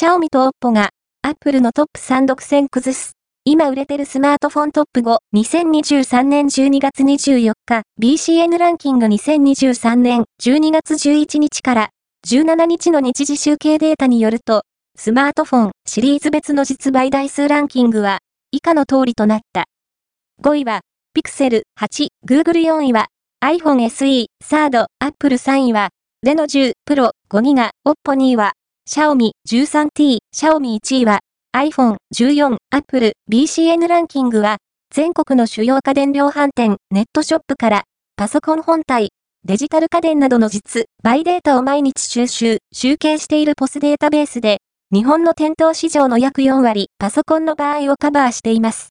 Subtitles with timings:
[0.00, 3.18] シャオミとオッポが、アップルのトップ3独占崩す。
[3.44, 11.90] 今売れてるスマートフォントップ5、2023年12月24日、BCN ランキング2023年12月11日から
[12.26, 14.62] 17日の日時集計データによると、
[14.96, 18.20] スマートフォンシリーズ別の実売台数ランキングは
[18.52, 19.66] 以下の通りとなった。
[20.42, 20.80] 5位は、
[21.12, 23.08] ピクセル8、Google 4位は、
[23.44, 25.90] iPhone SE、サード、Apple 3位は、
[26.22, 28.52] レノ10 Pro 5ギガ、Oppo 2位は、
[28.92, 31.20] Xiaomi 13T、Xiaomi 1位は、
[31.56, 34.56] iPhone 14、Apple BCN ランキングは、
[34.92, 37.82] 全国の主要家電量販店、ネットショップから、
[38.16, 39.10] パソコン本体、
[39.46, 44.58] デジタル家電などの実、バイデータを毎日収集、集計しているポスデータベースで、
[44.92, 48.88] 日本の店頭市場の約4割、パソコンの場合をカバーしています。